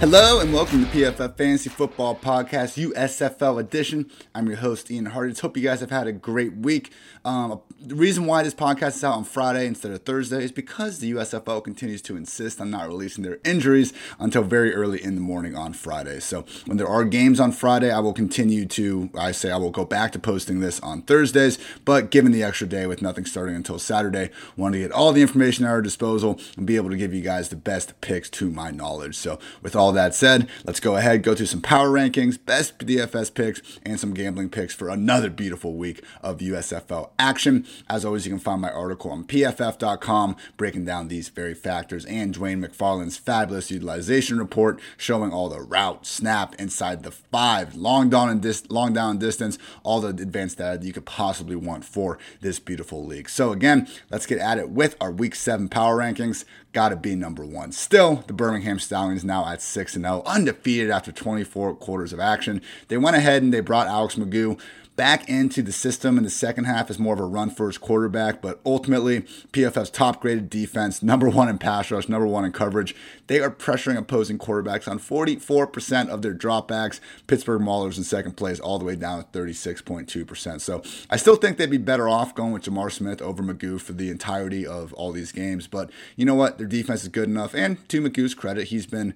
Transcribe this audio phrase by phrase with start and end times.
[0.00, 4.10] Hello and welcome to PFF Fantasy Football Podcast USFL edition.
[4.34, 5.40] I'm your host Ian Hartitz.
[5.40, 6.90] Hope you guys have had a great week.
[7.24, 10.98] Um, the reason why this podcast is out on Friday instead of Thursday is because
[10.98, 15.20] the USFL continues to insist on not releasing their injuries until very early in the
[15.22, 16.20] morning on Friday.
[16.20, 19.10] So when there are games on Friday, I will continue to.
[19.16, 22.66] I say I will go back to posting this on Thursdays, but given the extra
[22.66, 26.38] day with nothing starting until Saturday, want to get all the information at our disposal
[26.58, 29.14] and be able to give you guys the best picks to my knowledge.
[29.14, 33.32] So with all that said, let's go ahead, go through some power rankings, best DFS
[33.34, 37.66] picks, and some gambling picks for another beautiful week of USFL action.
[37.88, 42.34] As always, you can find my article on pff.com breaking down these very factors and
[42.34, 48.28] Dwain McFarland's fabulous utilization report showing all the route, snap inside the five, long down
[48.28, 52.58] and dis- long down distance, all the advanced data you could possibly want for this
[52.58, 53.28] beautiful league.
[53.28, 56.44] So again, let's get at it with our week seven power rankings.
[56.72, 57.70] Got to be number one.
[57.70, 62.62] Still, the Birmingham Stallions now at 6 0, undefeated after 24 quarters of action.
[62.88, 64.58] They went ahead and they brought Alex McGough
[64.96, 68.40] back into the system in the second half as more of a run first quarterback.
[68.40, 72.94] But ultimately, PFF's top graded defense, number one in pass rush, number one in coverage,
[73.26, 77.00] they are pressuring opposing quarterbacks on 44% of their dropbacks.
[77.26, 80.60] Pittsburgh Maulers in second place, all the way down at 36.2%.
[80.60, 83.92] So I still think they'd be better off going with J'Mar Smith over McGough for
[83.92, 85.66] the entirety of all these games.
[85.66, 86.58] But you know what?
[86.58, 87.54] Their defense is good enough.
[87.54, 89.14] And to McGough's credit, he's been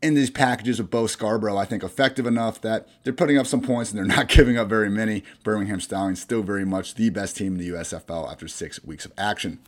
[0.00, 3.60] in these packages of Bo Scarborough, I think effective enough that they're putting up some
[3.60, 5.24] points and they're not giving up very many.
[5.42, 9.12] Birmingham Stallions still very much the best team in the USFL after six weeks of
[9.18, 9.58] action.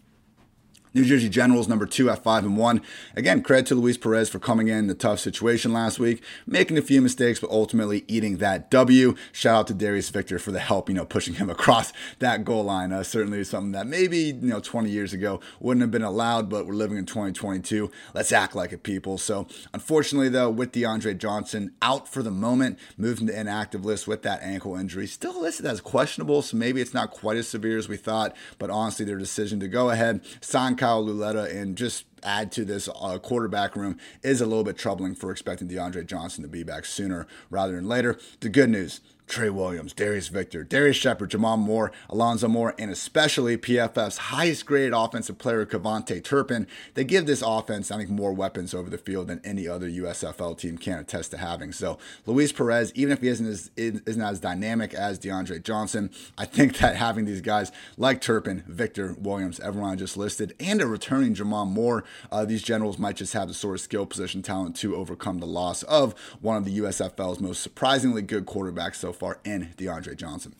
[0.93, 2.83] New Jersey Generals number two at five and one.
[3.15, 6.83] Again, credit to Luis Perez for coming in the tough situation last week, making a
[6.83, 9.15] few mistakes, but ultimately eating that W.
[9.31, 12.65] Shout out to Darius Victor for the help, you know, pushing him across that goal
[12.65, 12.93] line.
[12.93, 16.67] Uh, certainly something that maybe you know 20 years ago wouldn't have been allowed, but
[16.67, 17.89] we're living in 2022.
[18.13, 19.17] Let's act like it, people.
[19.17, 24.23] So unfortunately, though, with DeAndre Johnson out for the moment, moved into inactive list with
[24.23, 26.43] that ankle injury, still listed as questionable.
[26.43, 28.35] So maybe it's not quite as severe as we thought.
[28.59, 32.89] But honestly, their decision to go ahead sign Kyle Lauletta and just add to this
[33.03, 36.87] uh, quarterback room is a little bit troubling for expecting DeAndre Johnson to be back
[36.87, 38.19] sooner rather than later.
[38.41, 43.57] The good news Trey Williams, Darius Victor, Darius Shepherd, Jamal Moore, Alonzo Moore, and especially
[43.57, 46.67] PFF's highest graded offensive player, KaVontae Turpin.
[46.95, 50.59] They give this offense, I think, more weapons over the field than any other USFL
[50.59, 51.71] team can attest to having.
[51.71, 51.97] So
[52.27, 56.79] Luis Perez, even if he isn't as, isn't as dynamic as DeAndre Johnson, I think
[56.79, 61.35] that having these guys like Turpin, Victor, Williams, everyone I just listed, and a returning
[61.35, 62.03] Jamal Moore,
[62.33, 65.47] uh, these generals might just have the sort of skill position talent to overcome the
[65.47, 69.13] loss of one of the USFL's most surprisingly good quarterbacks so
[69.45, 70.55] in DeAndre Johnson.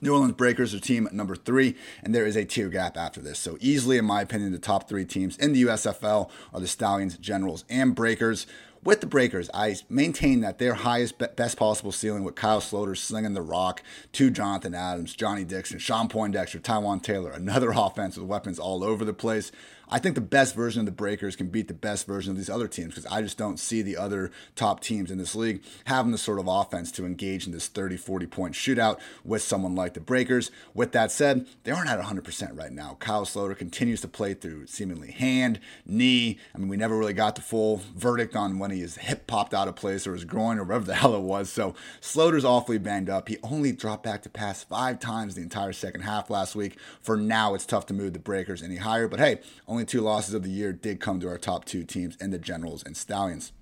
[0.00, 3.38] New Orleans Breakers are team number three, and there is a tier gap after this.
[3.38, 7.16] So, easily, in my opinion, the top three teams in the USFL are the Stallions,
[7.16, 8.46] Generals, and Breakers.
[8.82, 13.32] With the Breakers, I maintain that their highest, best possible ceiling with Kyle Sloter slinging
[13.32, 18.58] the rock to Jonathan Adams, Johnny Dixon, Sean Poindexter, Taywan Taylor, another offense with weapons
[18.58, 19.52] all over the place.
[19.88, 22.50] I think the best version of the Breakers can beat the best version of these
[22.50, 26.12] other teams because I just don't see the other top teams in this league having
[26.12, 29.94] the sort of offense to engage in this 30, 40 point shootout with someone like
[29.94, 30.50] the Breakers.
[30.74, 32.96] With that said, they aren't at 100% right now.
[33.00, 36.38] Kyle Sloter continues to play through seemingly hand, knee.
[36.54, 39.68] I mean, we never really got the full verdict on when his hip popped out
[39.68, 41.50] of place or his groin or whatever the hell it was.
[41.50, 43.28] So Sloter's awfully banged up.
[43.28, 46.78] He only dropped back to pass five times the entire second half last week.
[47.00, 49.08] For now, it's tough to move the Breakers any higher.
[49.08, 52.16] But hey, only two losses of the year did come to our top two teams
[52.20, 53.52] in the Generals and Stallions.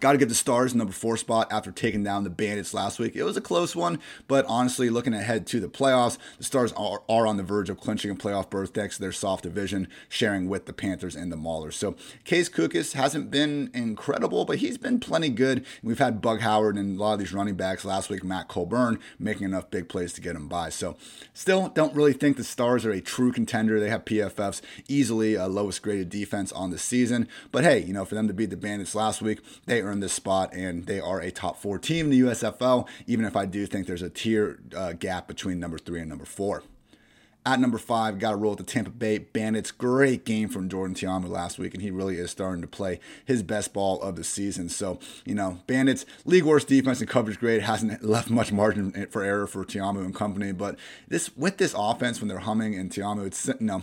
[0.00, 3.14] Got to get the Stars number four spot after taking down the Bandits last week.
[3.14, 3.98] It was a close one,
[4.28, 7.78] but honestly, looking ahead to the playoffs, the Stars are, are on the verge of
[7.78, 11.36] clinching a playoff berth thanks to their soft division, sharing with the Panthers and the
[11.36, 11.74] Maulers.
[11.74, 15.66] So Case Cookus hasn't been incredible, but he's been plenty good.
[15.82, 18.98] We've had Bug Howard and a lot of these running backs last week, Matt Colburn,
[19.18, 20.70] making enough big plays to get him by.
[20.70, 20.96] So
[21.34, 23.78] still don't really think the Stars are a true contender.
[23.78, 27.28] They have PFF's easily a lowest graded defense on the season.
[27.52, 30.12] But hey, you know, for them to beat the Bandits last week, they earned this
[30.12, 33.66] spot, and they are a top four team in the USFL, even if I do
[33.66, 36.62] think there's a tier uh, gap between number three and number four.
[37.46, 39.70] At number five, got to roll with the Tampa Bay Bandits.
[39.70, 43.42] Great game from Jordan Ta'amu last week, and he really is starting to play his
[43.42, 44.68] best ball of the season.
[44.68, 49.24] So, you know, Bandits, league worst defense and coverage grade hasn't left much margin for
[49.24, 50.52] error for Ta'amu and company.
[50.52, 50.78] But
[51.08, 53.82] this with this offense, when they're humming and Ta'amu, it's, you know,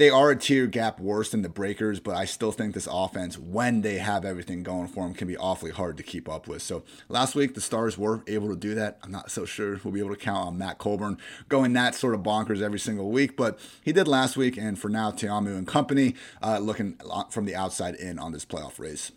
[0.00, 3.36] they are a tier gap worse than the Breakers, but I still think this offense,
[3.36, 6.62] when they have everything going for them, can be awfully hard to keep up with.
[6.62, 8.98] So last week, the Stars were able to do that.
[9.02, 11.18] I'm not so sure we'll be able to count on Matt Colburn
[11.50, 14.56] going that sort of bonkers every single week, but he did last week.
[14.56, 16.98] And for now, Ta'amu and company uh, looking
[17.28, 19.12] from the outside in on this playoff race.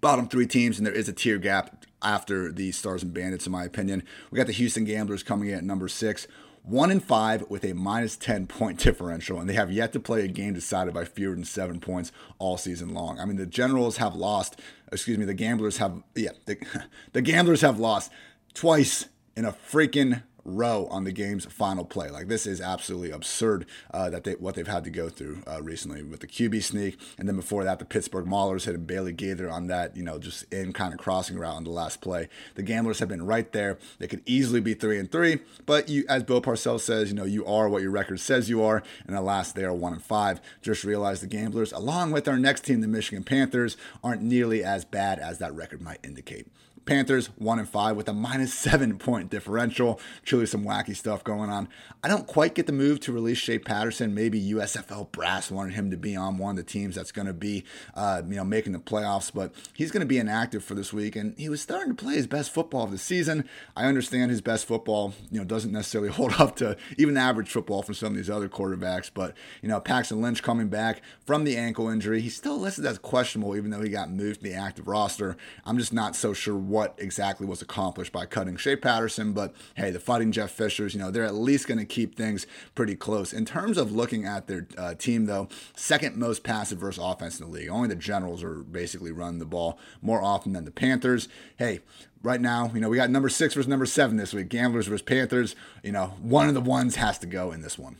[0.00, 3.52] Bottom three teams, and there is a tier gap after the Stars and Bandits, in
[3.52, 4.02] my opinion.
[4.30, 6.26] We got the Houston Gamblers coming in at number six
[6.64, 10.24] one in five with a minus 10 point differential, and they have yet to play
[10.24, 13.20] a game decided by fewer than seven points all season long.
[13.20, 16.56] I mean, the Generals have lost, excuse me, the Gamblers have, yeah, the,
[17.12, 18.10] the Gamblers have lost
[18.54, 19.06] twice
[19.36, 22.10] in a freaking row on the game's final play.
[22.10, 25.62] Like this is absolutely absurd uh, that they what they've had to go through uh,
[25.62, 29.50] recently with the QB sneak, and then before that the Pittsburgh Maulers hitting Bailey Gaither
[29.50, 32.28] on that you know just in kind of crossing route on the last play.
[32.54, 33.78] The Gamblers have been right there.
[33.98, 37.24] They could easily be three and three, but you as Bill Parcells says, you know
[37.24, 40.40] you are what your record says you are, and alas they are one and five.
[40.62, 44.84] Just realize the Gamblers, along with our next team, the Michigan Panthers, aren't nearly as
[44.84, 46.46] bad as that record might indicate.
[46.86, 50.00] Panthers one and five with a minus seven point differential.
[50.24, 51.68] Truly some wacky stuff going on.
[52.02, 54.14] I don't quite get the move to release Shea Patterson.
[54.14, 57.32] Maybe USFL brass wanted him to be on one of the teams that's going to
[57.32, 57.64] be,
[57.94, 59.32] uh, you know, making the playoffs.
[59.32, 62.14] But he's going to be inactive for this week, and he was starting to play
[62.14, 63.48] his best football of the season.
[63.76, 67.82] I understand his best football, you know, doesn't necessarily hold up to even average football
[67.82, 69.10] from some of these other quarterbacks.
[69.12, 72.98] But you know, Paxton Lynch coming back from the ankle injury, he's still listed as
[72.98, 75.36] questionable, even though he got moved to the active roster.
[75.64, 79.92] I'm just not so sure what exactly was accomplished by cutting Shea Patterson, but hey,
[79.92, 83.32] the fighting Jeff Fishers, you know, they're at least going to keep things pretty close.
[83.32, 87.46] In terms of looking at their uh, team, though, second most passive versus offense in
[87.46, 87.68] the league.
[87.68, 91.28] Only the Generals are basically running the ball more often than the Panthers.
[91.56, 91.78] Hey,
[92.24, 94.48] right now, you know, we got number six versus number seven this week.
[94.48, 95.54] Gamblers versus Panthers.
[95.84, 97.98] You know, one of the ones has to go in this one.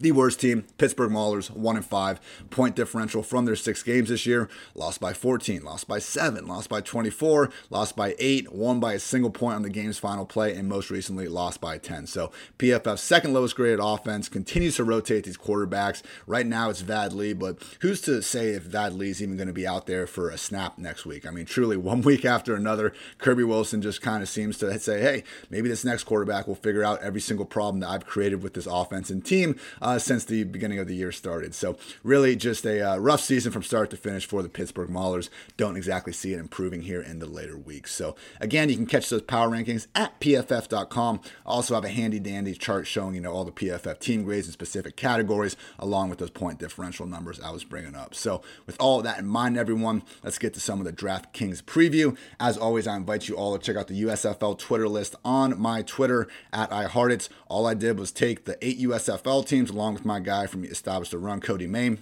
[0.00, 2.20] The worst team, Pittsburgh Maulers, one and five.
[2.50, 6.68] Point differential from their six games this year: lost by 14, lost by seven, lost
[6.68, 10.54] by 24, lost by eight, won by a single point on the game's final play,
[10.54, 12.06] and most recently lost by 10.
[12.06, 16.02] So PFF's second lowest graded offense continues to rotate these quarterbacks.
[16.26, 19.52] Right now it's Vad Lee, but who's to say if Vad Lee's even going to
[19.52, 21.26] be out there for a snap next week?
[21.26, 25.00] I mean, truly, one week after another, Kirby Wilson just kind of seems to say,
[25.00, 28.54] hey, maybe this next quarterback will figure out every single problem that I've created with
[28.54, 31.54] this offense and team uh, since the beginning of the year started.
[31.54, 35.28] So, really, just a uh, rough season from start to finish for the Pittsburgh Maulers.
[35.58, 37.94] Don't exactly see it improving here in the later weeks.
[37.94, 41.20] So, again, you can catch those power rankings at pff.com.
[41.44, 44.54] Also, have a handy dandy chart showing you know all the PFF team grades in
[44.54, 48.14] specific categories, along with those point differential numbers I was bringing up.
[48.14, 52.16] So, with all that in mind, everyone, let's get to some of the DraftKings preview.
[52.40, 55.82] As always, I invite you all to check out the USFL Twitter list on my
[55.82, 57.28] Twitter at IHartitz.
[57.48, 61.10] All I did was take the eight USFL teams along with my guy from Established
[61.10, 61.98] to Run, Cody Main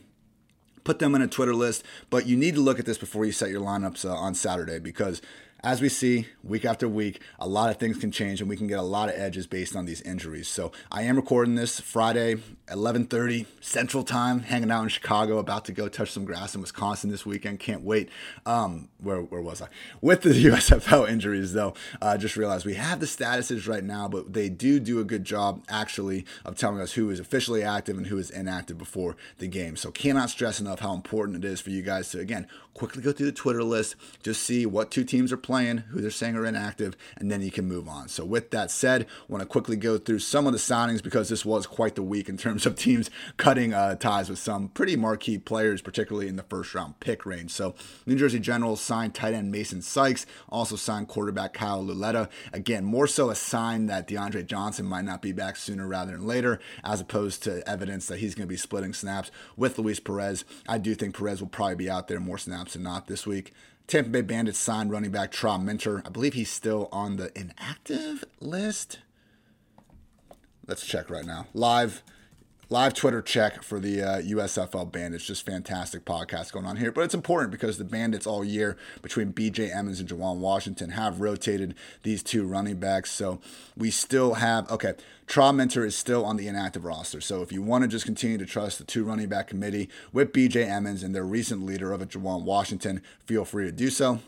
[0.84, 1.84] put them in a Twitter list.
[2.10, 4.78] But you need to look at this before you set your lineups uh, on Saturday
[4.78, 5.22] because
[5.64, 8.66] as we see week after week, a lot of things can change and we can
[8.66, 10.48] get a lot of edges based on these injuries.
[10.48, 12.36] So I am recording this Friday,
[12.68, 17.10] 11:30 Central Time, hanging out in Chicago, about to go touch some grass in Wisconsin
[17.10, 17.60] this weekend.
[17.60, 18.08] Can't wait.
[18.44, 19.68] Um, where where was I?
[20.00, 24.08] With the USFL injuries, though, I uh, just realized we have the statuses right now,
[24.08, 27.96] but they do do a good job actually of telling us who is officially active
[27.96, 29.76] and who is inactive before the game.
[29.76, 33.12] So cannot stress enough how important it is for you guys to again quickly go
[33.12, 36.46] through the Twitter list, just see what two teams are playing, who they're saying are
[36.46, 38.08] inactive, and then you can move on.
[38.08, 41.28] So, with that said, I want to quickly go through some of the signings because
[41.28, 44.96] this was quite the week in terms of teams cutting uh, ties with some pretty
[44.96, 47.50] marquee players, particularly in the first round pick range.
[47.50, 47.74] So,
[48.06, 52.28] New Jersey Generals signed tight end Mason Sykes, also signed quarterback Kyle Lauletta.
[52.52, 56.26] Again, more so a sign that DeAndre Johnson might not be back sooner rather than
[56.26, 60.44] later, as opposed to evidence that he's going to be splitting snaps with Luis Perez.
[60.68, 63.52] I do think Perez will probably be out there more snaps than not this week.
[63.92, 66.00] Tampa Bay Bandits signed running back Tra Minter.
[66.06, 69.00] I believe he's still on the inactive list.
[70.66, 71.46] Let's check right now.
[71.52, 72.02] Live
[72.72, 75.26] live Twitter check for the uh, USFL Bandits.
[75.26, 76.90] Just fantastic podcast going on here.
[76.90, 81.20] But it's important because the Bandits all year between BJ Emmons and Juwan Washington have
[81.20, 83.10] rotated these two running backs.
[83.10, 83.40] So
[83.76, 84.94] we still have, okay,
[85.26, 87.20] Tra Minter is still on the inactive roster.
[87.20, 90.32] So if you want to just continue to trust the two running back committee with
[90.32, 94.20] BJ Emmons and their recent leader of it, Juwan Washington, feel free to do so.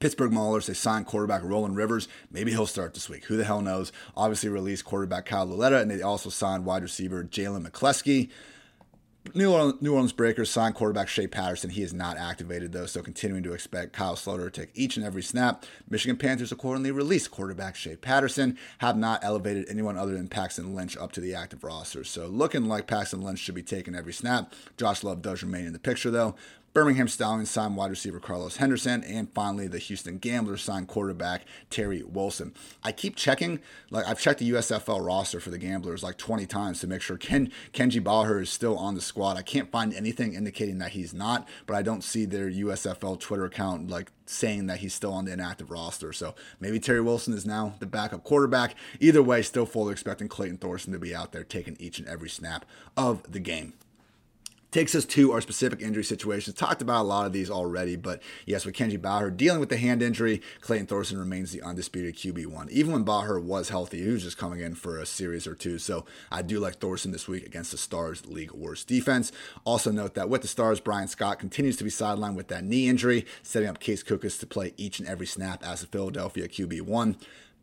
[0.00, 2.08] Pittsburgh Maulers, they signed quarterback Roland Rivers.
[2.30, 3.24] Maybe he'll start this week.
[3.24, 3.92] Who the hell knows?
[4.16, 8.28] Obviously, released quarterback Kyle Lauletta, and they also signed wide receiver Jalen McCleskey.
[9.32, 11.70] New Orleans, New Orleans Breakers signed quarterback Shea Patterson.
[11.70, 15.06] He is not activated though, so continuing to expect Kyle Sloter to take each and
[15.06, 15.64] every snap.
[15.88, 18.58] Michigan Panthers accordingly released quarterback Shea Patterson.
[18.78, 22.04] Have not elevated anyone other than Paxton Lynch up to the active roster.
[22.04, 24.52] So looking like Paxton Lynch should be taking every snap.
[24.76, 26.34] Josh Love does remain in the picture though.
[26.74, 32.02] Birmingham Stallions signed wide receiver Carlos Henderson, and finally the Houston Gamblers signed quarterback Terry
[32.02, 32.52] Wilson.
[32.82, 36.80] I keep checking, like I've checked the USFL roster for the Gamblers like 20 times
[36.80, 39.36] to make sure Ken Kenji Bahar is still on the squad.
[39.36, 43.44] I can't find anything indicating that he's not, but I don't see their USFL Twitter
[43.44, 46.12] account like saying that he's still on the inactive roster.
[46.12, 48.74] So maybe Terry Wilson is now the backup quarterback.
[48.98, 52.28] Either way, still fully expecting Clayton Thorson to be out there taking each and every
[52.28, 52.64] snap
[52.96, 53.74] of the game
[54.74, 56.56] takes us to our specific injury situations.
[56.56, 59.76] Talked about a lot of these already, but yes, with Kenji Bahar dealing with the
[59.76, 62.68] hand injury, Clayton Thorson remains the undisputed QB1.
[62.70, 65.78] Even when Bahar was healthy, he was just coming in for a series or two.
[65.78, 69.30] So I do like Thorson this week against the Stars league worst defense.
[69.64, 72.88] Also note that with the Stars, Brian Scott continues to be sidelined with that knee
[72.88, 77.14] injury, setting up Case Cookus to play each and every snap as a Philadelphia QB1.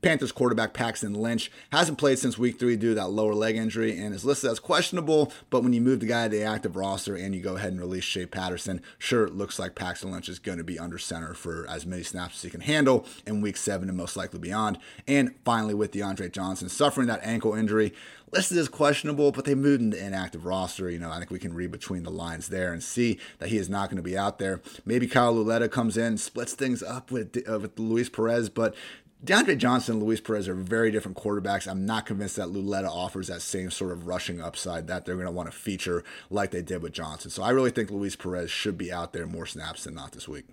[0.02, 3.98] Panthers quarterback Paxton Lynch hasn't played since week three due to that lower leg injury
[3.98, 5.32] and is listed as questionable.
[5.50, 7.80] But when you move the guy to the active roster and you go ahead and
[7.80, 11.34] release Shea Patterson, sure, it looks like Paxton Lynch is going to be under center
[11.34, 14.80] for as many snaps as he can handle in week seven and most likely beyond.
[15.08, 17.94] And finally, with DeAndre Johnson suffering that ankle injury,
[18.32, 20.90] listed as questionable, but they moved into inactive roster.
[20.90, 23.58] You know, I think we can read between the lines there and see that he
[23.58, 24.62] is not going to be out there.
[24.86, 28.76] Maybe Kyle Lauletta comes in, splits things up with uh, with Luis Perez, but
[29.24, 31.68] DeAndre Johnson and Luis Perez are very different quarterbacks.
[31.68, 35.28] I'm not convinced that Lauletta offers that same sort of rushing upside that they're going
[35.28, 37.30] to want to feature like they did with Johnson.
[37.30, 40.28] So I really think Luis Perez should be out there more snaps than not this
[40.28, 40.46] week.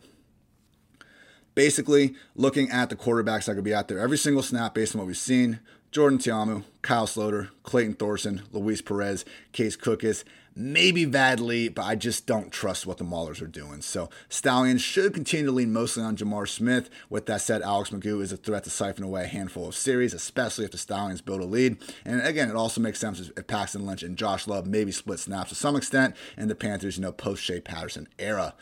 [1.55, 4.99] Basically, looking at the quarterbacks that could be out there every single snap based on
[4.99, 5.61] what we've seen
[5.91, 11.95] Jordan Ta'amu, Kyle Sloter, Clayton Thorson, Luis Perez, Case Cookus, maybe Vad Lee, but I
[11.95, 13.83] just don't trust what the Maulers are doing.
[13.83, 16.91] So Stallions should continue to lean mostly on J'Mar Smith.
[17.09, 20.15] With that said, Alex McGough is a threat to siphon away a handful of series,
[20.15, 21.77] especially if the Stallions build a lead.
[22.05, 25.51] And again, it also makes sense if Paxton Lynch and Josh Love maybe split snaps
[25.51, 28.55] to some extent, and the Panthers, you know, post Shea Patterson era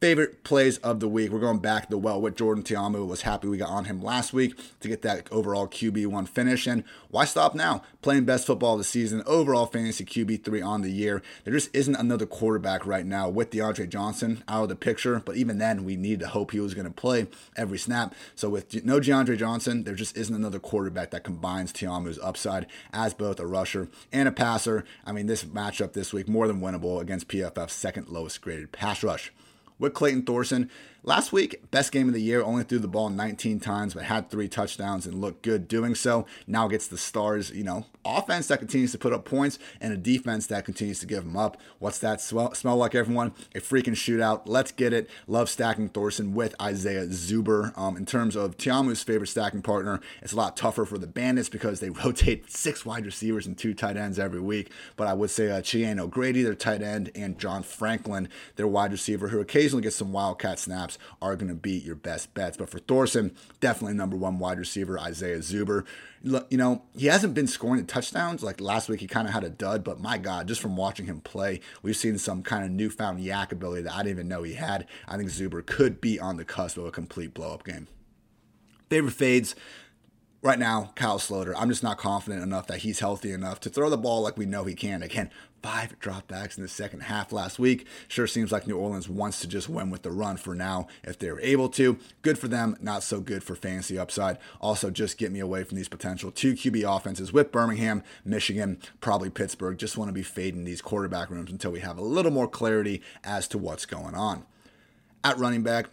[0.00, 1.30] favorite plays of the week.
[1.30, 3.06] We're going back the well with Jordan Ta'amu.
[3.06, 6.66] Was happy we got on him last week to get that overall QB1 finish.
[6.66, 7.82] And why stop now?
[8.00, 11.22] Playing best football of the season, overall fantasy QB3 on the year.
[11.44, 15.20] There just isn't another quarterback right now with DeAndre Johnson out of the picture.
[15.24, 17.26] But even then, we need to hope he was going to play
[17.56, 18.14] every snap.
[18.34, 23.14] So with no DeAndre Johnson, there just isn't another quarterback that combines Ta'amu's upside as
[23.14, 24.84] both a rusher and a passer.
[25.04, 29.02] I mean, this matchup this week more than winnable against PFF's second lowest graded pass
[29.02, 29.32] rush
[29.78, 30.70] with Clayton Thorson.
[31.04, 34.28] Last week, best game of the year, only threw the ball 19 times, but had
[34.28, 36.26] three touchdowns and looked good doing so.
[36.46, 39.96] Now gets the stars, you know, offense that continues to put up points and a
[39.96, 41.56] defense that continues to give them up.
[41.78, 43.32] What's that smell, smell like, everyone?
[43.54, 44.42] A freaking shootout.
[44.46, 45.08] Let's get it.
[45.28, 47.76] Love stacking Thorson with Isaiah Zuber.
[47.78, 51.48] Um, in terms of Ta'amu's favorite stacking partner, it's a lot tougher for the Bandits
[51.48, 54.72] because they rotate six wide receivers and two tight ends every week.
[54.96, 58.90] But I would say uh, Cheyenne O'Grady, their tight end, and John Franklin, their wide
[58.90, 62.56] receiver, who occasionally gets some wildcat snaps are going to be your best bets.
[62.56, 65.84] But for Thorson, definitely number one wide receiver, Isaiah Zuber.
[66.22, 68.42] You know, he hasn't been scoring the touchdowns.
[68.42, 71.06] Like last week, he kind of had a dud, but my God, just from watching
[71.06, 74.42] him play, we've seen some kind of newfound YAC ability that I didn't even know
[74.42, 74.86] he had.
[75.06, 77.86] I think Zuber could be on the cusp of a complete blow up game.
[78.90, 79.54] Favorite fades
[80.42, 81.52] right now, Kyle Sloter.
[81.56, 84.46] I'm just not confident enough that he's healthy enough to throw the ball like we
[84.46, 85.02] know he can.
[85.02, 85.30] Again,
[85.62, 87.86] five dropbacks in the second half last week.
[88.06, 91.18] Sure seems like New Orleans wants to just win with the run for now if
[91.18, 91.98] they're able to.
[92.22, 94.38] Good for them, not so good for fantasy upside.
[94.60, 99.30] Also, just get me away from these potential two QB offenses with Birmingham, Michigan, probably
[99.30, 99.78] Pittsburgh.
[99.78, 103.02] Just want to be fading these quarterback rooms until we have a little more clarity
[103.24, 104.44] as to what's going on.
[105.24, 105.86] At running back,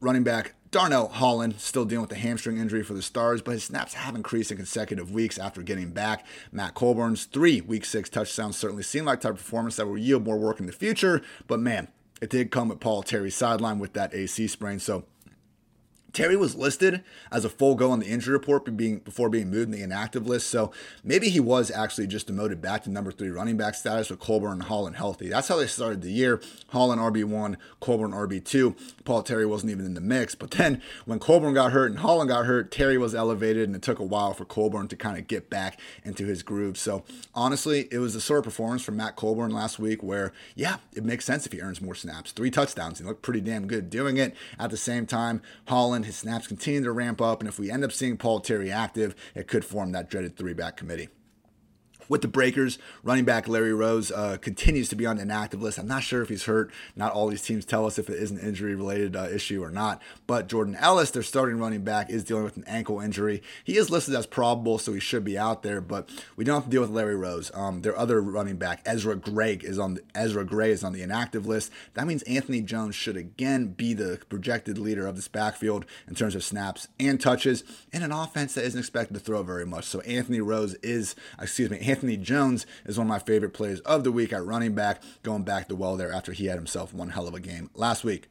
[0.00, 3.64] running back Darnell Holland still dealing with the hamstring injury for the Stars, but his
[3.64, 6.26] snaps have increased in consecutive weeks after getting back.
[6.50, 10.24] Matt Colburn's three week six touchdowns certainly seem like type of performance that will yield
[10.24, 11.88] more work in the future, but man,
[12.20, 14.78] it did come with Paul Terry sideline with that AC sprain.
[14.78, 15.04] So
[16.16, 19.66] Terry was listed as a full go on the injury report being, before being moved
[19.66, 20.72] in the inactive list, so
[21.04, 24.52] maybe he was actually just demoted back to number three running back status with Colburn
[24.52, 25.28] and Holland healthy.
[25.28, 26.40] That's how they started the year.
[26.68, 29.04] Holland RB1, Colburn RB2.
[29.04, 32.30] Paul Terry wasn't even in the mix, but then when Colburn got hurt and Holland
[32.30, 35.26] got hurt, Terry was elevated, and it took a while for Colburn to kind of
[35.26, 36.78] get back into his groove.
[36.78, 37.04] So
[37.34, 41.04] honestly, it was a sort of performance from Matt Colburn last week where, yeah, it
[41.04, 42.32] makes sense if he earns more snaps.
[42.32, 44.34] Three touchdowns, he looked pretty damn good doing it.
[44.58, 47.84] At the same time, Holland his snaps continue to ramp up, and if we end
[47.84, 51.08] up seeing Paul Terry active, it could form that dreaded three back committee
[52.08, 52.78] with the Breakers.
[53.02, 55.78] Running back Larry Rose uh, continues to be on the inactive list.
[55.78, 56.70] I'm not sure if he's hurt.
[56.94, 59.70] Not all these teams tell us if it is an injury related uh, issue or
[59.70, 60.02] not.
[60.26, 63.42] But Jordan Ellis, their starting running back, is dealing with an ankle injury.
[63.64, 65.80] He is listed as probable, so he should be out there.
[65.80, 67.50] But we don't have to deal with Larry Rose.
[67.54, 71.02] Um, their other running back, Ezra Gray, is on the, Ezra Gray is on the
[71.02, 71.72] inactive list.
[71.94, 76.34] That means Anthony Jones should again be the projected leader of this backfield in terms
[76.34, 79.84] of snaps and touches in an offense that isn't expected to throw very much.
[79.84, 84.04] So Anthony Rose is, excuse me, Anthony Jones is one of my favorite plays of
[84.04, 87.10] the week at running back, going back to well there after he had himself one
[87.10, 88.28] hell of a game last week.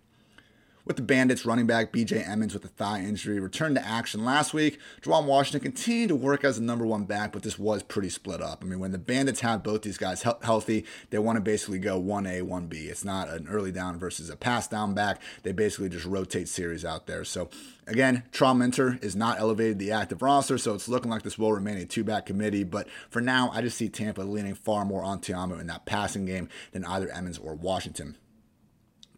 [0.85, 4.53] With the Bandits running back BJ Emmons with a thigh injury returned to action last
[4.53, 8.09] week, Juwan Washington continued to work as the number one back, but this was pretty
[8.09, 8.63] split up.
[8.63, 11.79] I mean, when the Bandits have both these guys he- healthy, they want to basically
[11.79, 12.87] go 1A, 1B.
[12.87, 15.19] It's not an early down versus a pass down back.
[15.41, 17.25] They basically just rotate series out there.
[17.25, 17.49] So,
[17.87, 21.51] again, Tra Minter is not elevated the active roster, so it's looking like this will
[21.51, 22.63] remain a two back committee.
[22.63, 26.25] But for now, I just see Tampa leaning far more on Ta'amu in that passing
[26.25, 28.17] game than either Emmons or Washington.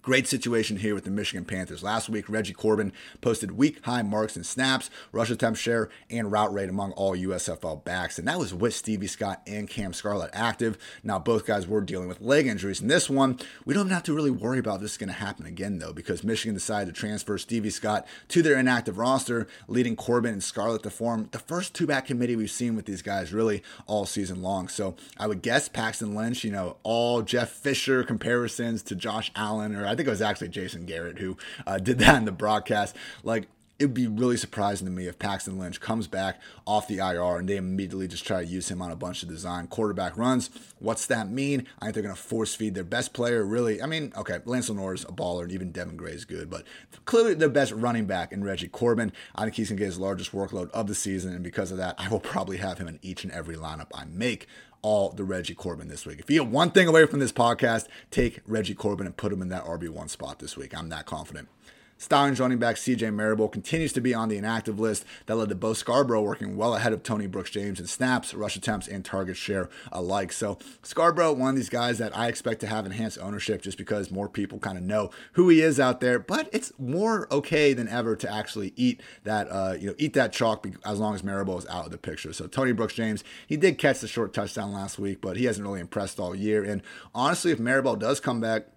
[0.07, 1.83] Great situation here with the Michigan Panthers.
[1.83, 6.53] Last week, Reggie Corbin posted week high marks in snaps, rush attempt share, and route
[6.53, 8.17] rate among all USFL backs.
[8.17, 10.77] And that was with Stevie Scott and Cam Scarlett active.
[11.03, 12.79] Now, both guys were dealing with leg injuries.
[12.79, 15.79] In this one, we don't have to really worry about this going to happen again,
[15.79, 20.41] though, because Michigan decided to transfer Stevie Scott to their inactive roster, leading Corbin and
[20.41, 24.05] Scarlett to form the first two back committee we've seen with these guys really all
[24.05, 24.69] season long.
[24.69, 29.75] So I would guess Paxton Lynch, you know, all Jeff Fisher comparisons to Josh Allen,
[29.75, 32.95] or I think it was actually Jason Garrett who uh, did that in the broadcast.
[33.23, 33.47] Like,
[33.79, 37.37] it would be really surprising to me if Paxton Lynch comes back off the IR
[37.37, 40.49] and they immediately just try to use him on a bunch of design quarterback runs.
[40.79, 41.67] What's that mean?
[41.79, 43.45] I think they're going to force feed their best player.
[43.45, 46.63] Really, I mean, okay, Lance is a baller and even Devin Gray is good, but
[47.05, 49.13] clearly the best running back in Reggie Corbin.
[49.35, 51.77] I think he's going to get his largest workload of the season, and because of
[51.77, 54.47] that, I will probably have him in each and every lineup I make
[54.81, 56.19] all the Reggie Corbin this week.
[56.19, 59.41] If you get one thing away from this podcast, take Reggie Corbin and put him
[59.41, 60.75] in that RB1 spot this week.
[60.75, 61.49] I'm that confident.
[61.97, 65.55] Stallions running back CJ Marable continues to be on the inactive list that led to
[65.55, 69.35] Bo Scarborough working well ahead of Tony Brooks James in snaps, rush attempts, and target
[69.35, 70.31] share alike.
[70.31, 74.11] So Scarborough, one of these guys that I expect to have enhanced ownership just because
[74.11, 76.19] more people kind of know who he is out there.
[76.19, 80.31] But it's more okay than ever to actually eat that, uh, you know, eat that
[80.31, 82.31] chalk as long as Marable is out of the picture.
[82.31, 85.65] So Tony Brooks James, he did catch the short touchdown last week, but he hasn't
[85.65, 86.63] really impressed all year.
[86.63, 86.83] And
[87.15, 88.67] honestly, if Marable does come back,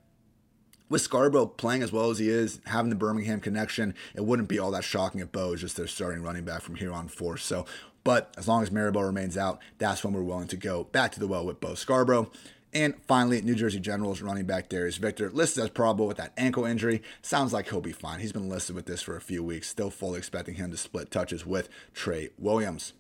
[0.91, 4.59] with Scarborough playing as well as he is, having the Birmingham connection, it wouldn't be
[4.59, 7.41] all that shocking if Bo is just their starting running back from here on forth.
[7.41, 7.65] So,
[8.05, 11.21] but as long as Marable remains out, that's when we're willing to go back to
[11.21, 12.31] the well with Bo Scarborough.
[12.73, 16.65] And finally, New Jersey Generals running back Darius Victor, listed as probable with that ankle
[16.65, 17.03] injury.
[17.21, 18.21] Sounds like he'll be fine.
[18.21, 19.69] He's been listed with this for a few weeks.
[19.69, 22.93] Still fully expecting him to split touches with Trey Williams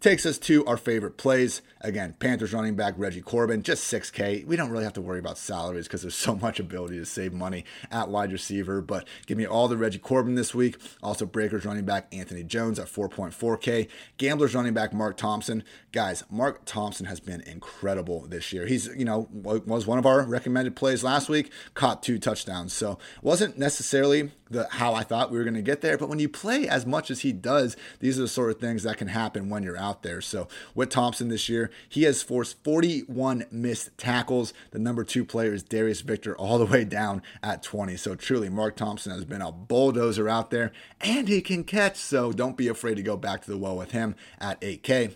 [0.00, 1.62] takes us to our favorite plays.
[1.82, 4.46] Again, Panthers running back Reggie Corbin, just 6K.
[4.46, 7.32] We don't really have to worry about salaries because there's so much ability to save
[7.32, 8.80] money at wide receiver.
[8.80, 10.76] But give me all the Reggie Corbin this week.
[11.02, 13.88] Also, Breakers running back Anthony Jones at 4.4K.
[14.16, 15.62] Gamblers running back Mark Thompson.
[15.92, 18.64] Guys, Mark Thompson has been incredible this year.
[18.64, 22.72] He's, you know, was one of our recommended plays last week, caught two touchdowns.
[22.72, 25.98] So wasn't necessarily the how I thought we were going to get there.
[25.98, 28.84] But when you play as much as he does, these are the sort of things
[28.84, 30.20] that can happen when you're out there.
[30.20, 34.52] So with Thompson this year, he has forced 41 missed tackles.
[34.70, 37.96] The number two player is Darius Victor, all the way down at 20.
[37.96, 41.96] So truly, Mark Thompson has been a bulldozer out there, and he can catch.
[41.96, 45.14] So don't be afraid to go back to the well with him at 8K.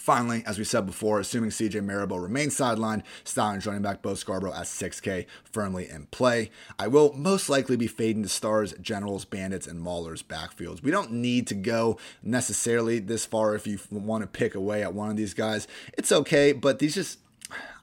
[0.00, 4.54] Finally, as we said before, assuming CJ Marable remains sidelined, Stallions running back Bo Scarborough
[4.54, 6.50] at 6K firmly in play.
[6.78, 10.82] I will most likely be fading the Stars, Generals, Bandits, and Maulers backfields.
[10.82, 14.94] We don't need to go necessarily this far if you want to pick away at
[14.94, 15.68] one of these guys.
[15.98, 17.18] It's okay, but these just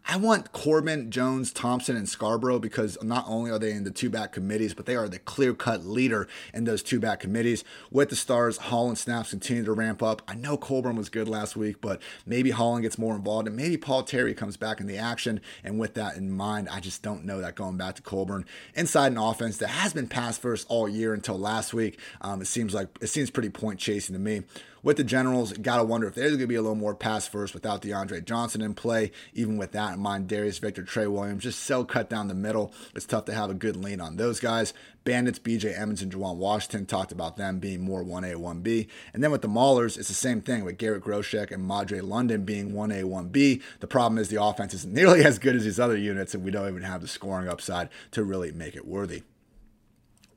[0.09, 4.09] I want Corbin, Jones, Thompson, and Scarborough because not only are they in the two
[4.09, 7.65] back committees, but they are the clear cut leader in those two back committees.
[7.91, 10.21] With the Stars, Holland snaps continue to ramp up.
[10.25, 13.75] I know Colburn was good last week, but maybe Holland gets more involved and maybe
[13.75, 15.41] Paul Terry comes back in the action.
[15.61, 19.11] And with that in mind, I just don't know that going back to Colburn inside
[19.11, 21.99] an offense that has been pass first all year until last week.
[22.21, 24.43] Um, it seems like it seems pretty point chasing to me
[24.87, 27.53] with the Generals, got to wonder if there's to be a little more pass first
[27.53, 29.11] without DeAndre Johnson in play.
[29.33, 32.71] Even with that in mind, Darius Victor, Trey Williams, just so cut down the middle.
[32.95, 34.73] It's tough to have a good lean on those guys.
[35.03, 38.87] Bandits, BJ Emmons, and Juwan Washington talked about them being more 1A, 1B.
[39.13, 42.45] And then with the Maulers, it's the same thing with Garrett Groshek and Madre London
[42.45, 43.61] being 1A, 1B.
[43.81, 46.51] The problem is the offense isn't nearly as good as these other units, and we
[46.51, 49.23] don't even have the scoring upside to really make it worthy.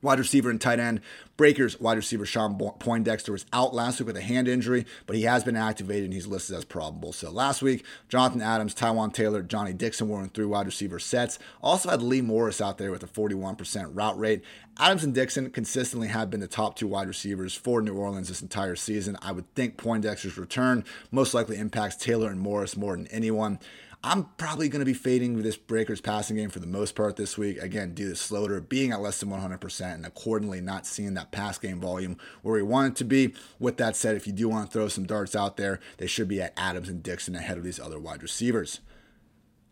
[0.01, 1.01] Wide receiver and tight end.
[1.37, 5.23] Breakers wide receiver Sean Poindexter was out last week with a hand injury, but he
[5.23, 7.13] has been activated and he's listed as probable.
[7.13, 11.39] So last week, Jonathan Adams, Taywan Taylor, Johnny Dixon were in three wide receiver sets.
[11.61, 14.43] Also had Lee Morris out there with a 41% route rate.
[14.77, 18.41] Adams and Dixon consistently have been the top two wide receivers for New Orleans this
[18.41, 19.17] entire season.
[19.21, 23.59] I would think Poindexter's return most likely impacts Taylor and Morris more than anyone.
[24.03, 27.37] I'm probably going to be fading this Breakers passing game for the most part this
[27.37, 27.61] week.
[27.61, 31.59] Again, due to Sloter being at less than 100% and accordingly not seeing that pass
[31.59, 33.35] game volume where we want it to be.
[33.59, 36.27] With that said, if you do want to throw some darts out there, they should
[36.27, 38.79] be at Adams and Dixon ahead of these other wide receivers.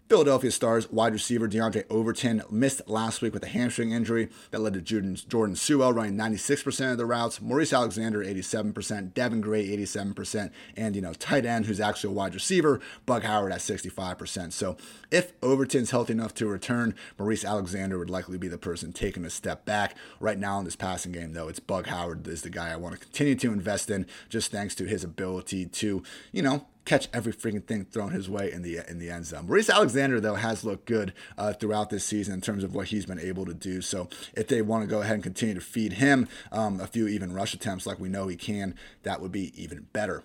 [0.10, 4.74] Philadelphia Stars wide receiver DeAndre Overton missed last week with a hamstring injury that led
[4.74, 10.50] to Jordan, Jordan Sewell running 96% of the routes, Maurice Alexander 87%, Devin Gray 87%,
[10.76, 14.52] and you know tight end who's actually a wide receiver, Bug Howard at 65%.
[14.52, 14.78] So
[15.12, 19.30] if Overton's healthy enough to return, Maurice Alexander would likely be the person taking a
[19.30, 19.96] step back.
[20.20, 22.96] Right now in this passing game, though, it's Bug Howard is the guy I want
[22.96, 27.32] to continue to invest in, just thanks to his ability to you know catch every
[27.32, 29.46] freaking thing thrown his way in the in the end zone.
[29.46, 33.06] Maurice Alexander though has looked good uh, throughout this season in terms of what he's
[33.06, 33.80] been able to do.
[33.80, 37.08] So if they want to go ahead and continue to feed him um, a few
[37.08, 38.74] even rush attempts like we know he can,
[39.04, 40.24] that would be even better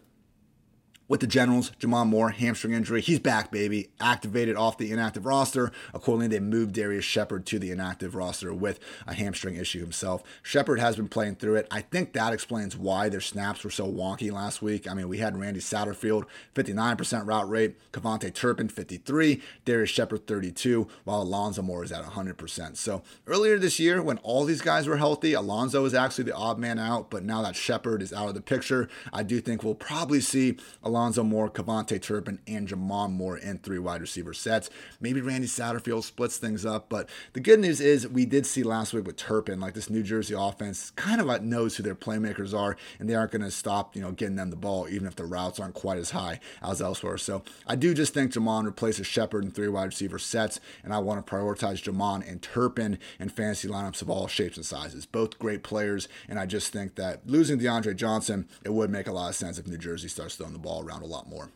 [1.09, 3.01] with the Generals, J'Mon Moore, hamstring injury.
[3.01, 3.91] He's back, baby.
[4.01, 5.71] Activated off the inactive roster.
[5.93, 10.23] Accordingly, they moved Darius Shepherd to the inactive roster with a hamstring issue himself.
[10.43, 11.69] Shepherd has been playing through it.
[11.71, 14.89] I think that explains why their snaps were so wonky last week.
[14.91, 20.89] I mean, we had Randy Satterfield, 59% route rate, KaVontae Turpin, 53, Darius Shepherd, 32,
[21.05, 22.77] while Alonzo Moore is at 100%.
[22.77, 26.59] So earlier this year, when all these guys were healthy, Alonzo was actually the odd
[26.59, 29.75] man out, but now that Shepherd is out of the picture, I do think we'll
[29.75, 30.57] probably see
[30.95, 34.71] Alonzo Moore, KaVontae Turpin, and J'Mon Moore in three wide receiver sets.
[35.01, 38.95] Maybe Randy Satterfield splits things up, but the good news is we did see last
[38.95, 42.57] week with Turpin, like this New Jersey offense kind of like knows who their playmakers
[42.57, 45.17] are, and they aren't going to stop, you know, getting them the ball, even if
[45.17, 47.19] the routes aren't quite as high as elsewhere.
[47.19, 51.01] So I do just think J'Mon replaces Shepherd in three wide receiver sets, and I
[51.01, 55.07] want to prioritize J'Mon and Turpin in fantasy lineups of all shapes and sizes.
[55.07, 59.13] Both great players, and I just think that losing DeAndre Johnson, it would make a
[59.13, 61.51] lot of sense if New Jersey starts throwing the ball around a lot more.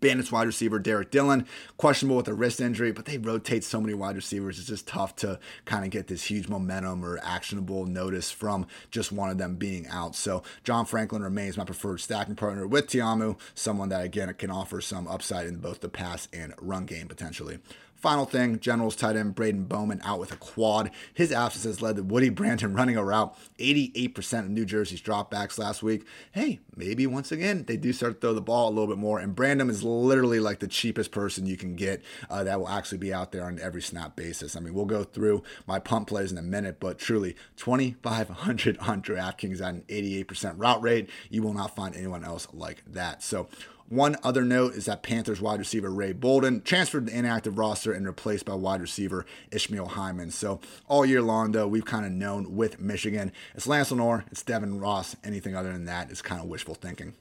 [0.00, 1.46] Bandits wide receiver Derek Dillon,
[1.78, 4.58] questionable with a wrist injury, but they rotate so many wide receivers.
[4.58, 9.12] It's just tough to kind of get this huge momentum or actionable notice from just
[9.12, 10.14] one of them being out.
[10.14, 14.82] So John Franklin remains my preferred stacking partner with Ta'amu, someone that again can offer
[14.82, 17.60] some upside in both the pass and run game potentially.
[18.04, 20.90] Final thing, Generals tight end Braden Bowman out with a quad.
[21.14, 25.56] His absence has led to Woody Brandon running a route 88% of New Jersey's dropbacks
[25.56, 26.06] last week.
[26.30, 29.20] Hey, maybe once again they do start to throw the ball a little bit more.
[29.20, 32.98] And Brandon is literally like the cheapest person you can get uh, that will actually
[32.98, 34.54] be out there on every snap basis.
[34.54, 39.00] I mean, we'll go through my pump plays in a minute, but truly 2,500 on
[39.00, 41.08] DraftKings at an 88% route rate.
[41.30, 43.22] You will not find anyone else like that.
[43.22, 43.48] So
[43.88, 47.92] one other note is that Panthers wide receiver Ray Bolden transferred to the inactive roster
[47.92, 50.30] and replaced by wide receiver Ishmael Hyman.
[50.30, 54.42] So all year long, though, we've kind of known with Michigan, it's Lance Lenoir, it's
[54.42, 55.16] Devin Ross.
[55.22, 57.14] Anything other than that is kind of wishful thinking.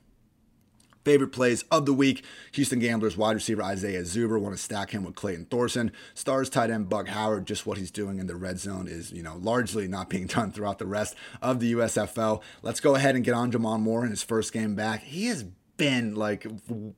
[1.04, 2.23] Favorite plays of the week
[2.54, 4.39] Houston Gamblers wide receiver Isaiah Zuber.
[4.39, 5.91] Want to stack him with Clayton Thorson.
[6.13, 7.45] Stars tight end Bug Howard.
[7.45, 10.54] Just what he's doing in the red zone is, you know, largely not being done
[10.54, 12.41] throughout the rest of the USFL.
[12.62, 15.04] Let's go ahead and get on J'Mon Moore in his first game back.
[15.04, 15.43] He has
[15.77, 16.45] been like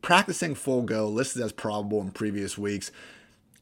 [0.01, 2.91] practicing full go, listed as probable in previous weeks.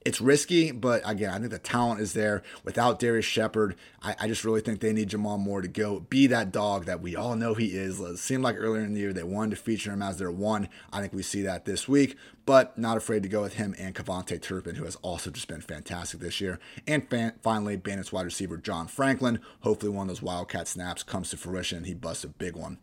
[0.06, 2.44] It's risky, but again, I think the talent is there.
[2.66, 6.28] Without Darius Shepherd, I, I, just really think they need Jamal Moore to go be
[6.28, 8.02] that dog that we all know he is.
[8.02, 10.68] It seemed like earlier in the year they wanted to feature him as their one.
[10.92, 13.96] I think we see that this week, but not afraid to go with him and
[13.96, 16.60] KaVontae Turpin, who has also just been fantastic this year.
[16.86, 19.40] And fan, finally, Bandits wide receiver John Franklin.
[19.62, 22.78] Hopefully, one of those Wildcat snaps comes to fruition he busts a big one.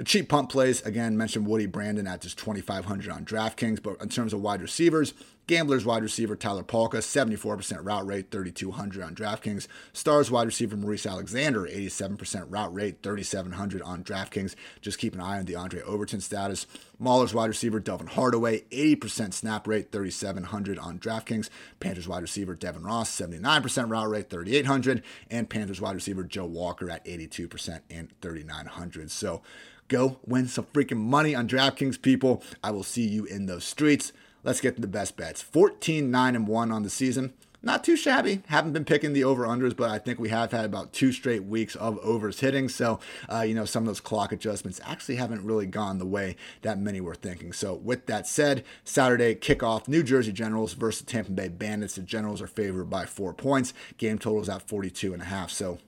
[0.00, 4.08] The cheap pump plays, again, mentioned Woody Brandon at just 2,500 on DraftKings, but in
[4.08, 5.12] terms of wide receivers,
[5.50, 9.66] Gamblers wide receiver Tyler Palka, 74% route rate, 3,200 on DraftKings.
[9.92, 14.54] Stars wide receiver Maurice Alexander, 87% route rate, 3,700 on DraftKings.
[14.80, 16.68] Just keep an eye on DeAndre Overton status.
[17.02, 21.50] Maulers wide receiver Delvin Hardaway, 80% snap rate, 3,700 on DraftKings.
[21.80, 25.02] Panthers wide receiver Devin Ross, 79% route rate, 3,800.
[25.32, 29.10] And Panthers wide receiver Joe Walker at 82% and 3,900.
[29.10, 29.42] So
[29.90, 32.42] go win some freaking money on DraftKings, people.
[32.64, 34.14] I will see you in those streets.
[34.42, 35.42] Let's get to the best bets.
[35.42, 37.34] 14, 9, and 1 on the season.
[37.62, 38.40] Not too shabby.
[38.46, 41.44] Haven't been picking the over unders, but I think we have had about two straight
[41.44, 42.70] weeks of overs hitting.
[42.70, 43.00] So,
[43.30, 46.78] uh, you know, some of those clock adjustments actually haven't really gone the way that
[46.78, 47.52] many were thinking.
[47.52, 51.96] So, with that said, Saturday kickoff New Jersey Generals versus Tampa Bay Bandits.
[51.96, 53.74] The Generals are favored by four points.
[53.98, 55.50] Game total is at 42 and a half.
[55.50, 55.80] So,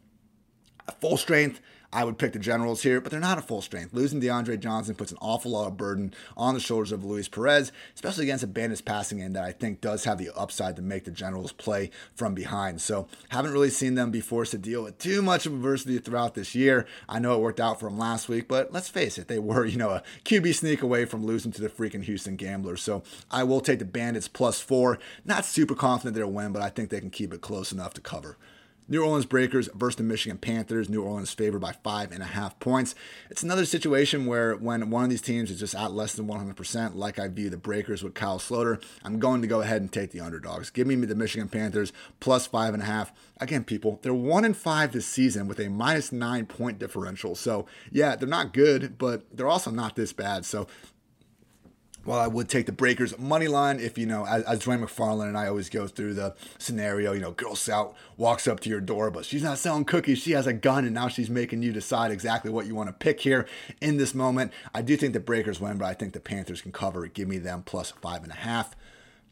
[1.01, 1.62] full strength
[1.93, 3.93] I would pick the Generals here, but they're not a full strength.
[3.93, 7.71] Losing DeAndre Johnson puts an awful lot of burden on the shoulders of Luis Perez,
[7.95, 11.05] especially against a Bandits passing end that I think does have the upside to make
[11.05, 12.81] the Generals play from behind.
[12.81, 16.35] So haven't really seen them be forced to deal with too much of adversity throughout
[16.35, 16.87] this year.
[17.11, 19.67] I know it worked out for them last week, but let's face it, they were,
[19.73, 22.81] you know, a QB sneak away from losing to the freaking Houston Gamblers.
[22.81, 24.99] So I will take the Bandits plus four.
[25.27, 28.01] Not super confident they'll win, but I think they can keep it close enough to
[28.01, 28.39] cover.
[28.88, 30.88] New Orleans Breakers versus the Michigan Panthers.
[30.88, 32.95] New Orleans favored by five and a half points.
[33.31, 36.95] It's another situation where when one of these teams is just at less than 100%,
[36.95, 40.11] like I view the Breakers with Kyle Sloter, I'm going to go ahead and take
[40.11, 40.71] the underdogs.
[40.71, 43.12] Give me the Michigan Panthers plus five and a half.
[43.38, 47.35] Again, people, they're one and five this season with a minus nine point differential.
[47.35, 50.45] So yeah, they're not good, but they're also not this bad.
[50.45, 50.66] So
[52.05, 55.29] while I would take the Breakers money line, if you know, as, as Dwain McFarland
[55.29, 58.81] and I always go through the scenario, you know, Girl Scout walks up to your
[58.81, 60.19] door, but she's not selling cookies.
[60.19, 62.93] She has a gun, and now she's making you decide exactly what you want to
[62.93, 63.47] pick here
[63.81, 64.53] in this moment.
[64.75, 67.07] I do think the Breakers win, but I think the Panthers can cover.
[67.07, 68.75] Give me them plus five and a half.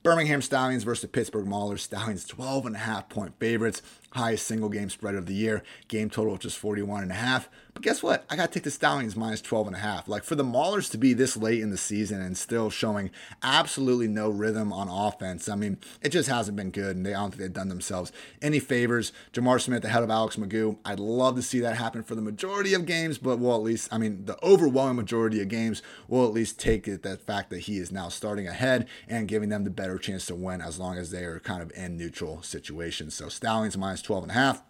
[0.03, 1.81] Birmingham Stallions versus Pittsburgh Maulers.
[1.81, 5.63] Stallions 12 and a half point favorites highest single game spread of the year.
[5.89, 7.49] Game total of just 41 and a half.
[7.73, 8.25] But guess what?
[8.29, 10.09] I got to take the Stallions minus 12 and a half.
[10.09, 13.11] Like for the Maulers to be this late in the season and still showing
[13.43, 16.97] absolutely no rhythm on offense, I mean, it just hasn't been good.
[16.97, 19.13] And they, I don't think they've done themselves any favors.
[19.33, 20.79] J'Mar Smith ahead of Alex McGough.
[20.85, 23.89] I'd love to see that happen for the majority of games, but we'll at least,
[23.93, 27.61] I mean, the overwhelming majority of games will at least take it that fact that
[27.61, 30.99] he is now starting ahead and giving them the better chance to win as long
[30.99, 33.15] as they are kind of in neutral situations.
[33.15, 34.70] So Stallions minus minus 12 and a half.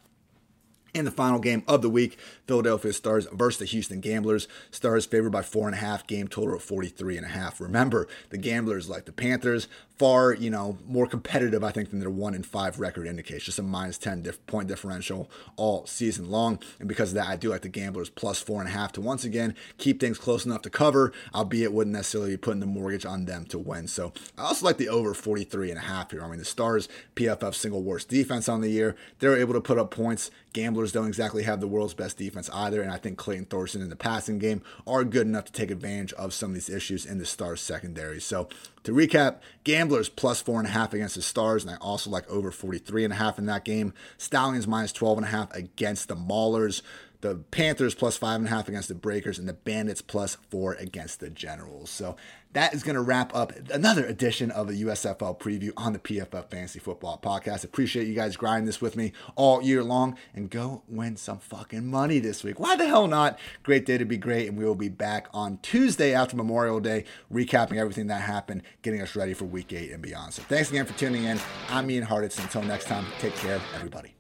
[0.93, 4.49] In the final game of the week, Philadelphia Stars versus the Houston Gamblers.
[4.71, 7.61] Stars favored by four and a half, game total of 43 and a half.
[7.61, 9.69] Remember, the Gamblers, like the Panthers,
[10.01, 13.45] far, you know, more competitive, I think, than their one in five record indicates.
[13.45, 16.59] Just a minus 10 diff- point differential all season long.
[16.79, 19.03] And because of that, I do like the Gamblers plus four and a half to
[19.03, 23.05] once again keep things close enough to cover, albeit wouldn't necessarily be putting the mortgage
[23.05, 23.89] on them to win.
[23.89, 26.25] So I also like the over 43 and a half here.
[26.25, 28.97] I mean, the Stars, PFF single worst defense on the year.
[29.19, 30.31] They're able to put up points.
[30.55, 32.83] Gamblers don't exactly have the world's best defense either.
[32.83, 36.13] And I think Clayton Thorson in the passing game are good enough to take advantage
[36.15, 38.21] of some of these issues in the Stars secondary.
[38.21, 38.49] So
[38.85, 42.29] to recap, Gamblers plus four and a half against the Stars, and I also like
[42.29, 43.93] over 43 and a half in that game.
[44.19, 46.83] Stallions minus 12 and a half against the Maulers.
[47.21, 50.73] The Panthers plus five and a half against the Breakers, and the Bandits plus four
[50.75, 51.91] against the Generals.
[51.91, 52.17] So
[52.53, 56.51] that is going to wrap up another edition of the USFL preview on the PFF
[56.51, 57.65] Fantasy Football Podcast.
[57.65, 61.87] Appreciate you guys grinding this with me all year long and go win some fucking
[61.87, 62.59] money this week.
[62.59, 63.39] Why the hell not?
[63.63, 67.05] Great day to be great, and we will be back on Tuesday after Memorial Day,
[67.33, 70.35] recapping everything that happened, getting us ready for week eight and beyond.
[70.35, 71.39] So thanks again for tuning in.
[71.69, 72.41] I'm Ian Hartitz.
[72.43, 74.15] Until next time, take care, everybody.